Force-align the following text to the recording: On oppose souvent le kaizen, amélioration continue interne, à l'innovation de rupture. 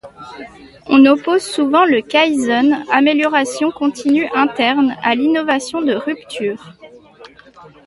On 0.87 1.05
oppose 1.05 1.43
souvent 1.43 1.85
le 1.85 2.01
kaizen, 2.01 2.83
amélioration 2.91 3.69
continue 3.69 4.27
interne, 4.33 4.95
à 5.03 5.13
l'innovation 5.13 5.79
de 5.83 5.93
rupture. 5.93 6.71